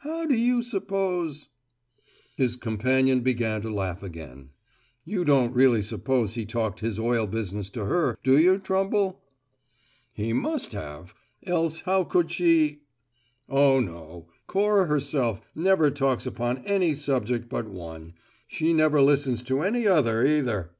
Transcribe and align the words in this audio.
How 0.00 0.26
do 0.26 0.36
you 0.36 0.62
suppose" 0.62 1.48
His 2.42 2.54
companion 2.54 3.22
began 3.22 3.62
to 3.62 3.70
laugh 3.72 4.02
again. 4.02 4.50
"You 5.06 5.24
don't 5.24 5.54
really 5.54 5.80
suppose 5.80 6.34
he 6.34 6.44
talked 6.44 6.80
his 6.80 6.98
oil 6.98 7.26
business 7.26 7.70
to 7.70 7.86
her, 7.86 8.18
do 8.22 8.36
you, 8.38 8.58
Trumble?" 8.58 9.22
"He 10.12 10.34
must 10.34 10.72
have. 10.72 11.14
Else 11.46 11.80
how 11.80 12.04
could 12.04 12.30
she" 12.30 12.82
"Oh, 13.48 13.80
no, 13.80 14.28
Cora 14.46 14.84
herself 14.84 15.40
never 15.54 15.90
talks 15.90 16.26
upon 16.26 16.58
any 16.66 16.92
subject 16.92 17.48
but 17.48 17.66
one; 17.66 18.12
she 18.46 18.74
never 18.74 19.00
listens 19.00 19.42
to 19.44 19.62
any 19.62 19.86
other 19.86 20.26
either." 20.26 20.72